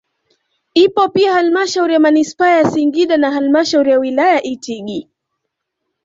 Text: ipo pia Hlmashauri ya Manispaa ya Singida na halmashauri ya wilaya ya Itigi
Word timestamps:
ipo 0.73 1.09
pia 1.09 1.33
Hlmashauri 1.39 1.93
ya 1.93 1.99
Manispaa 1.99 2.49
ya 2.49 2.71
Singida 2.71 3.17
na 3.17 3.31
halmashauri 3.31 3.91
ya 3.91 3.99
wilaya 3.99 4.33
ya 4.33 4.43
Itigi 4.43 5.09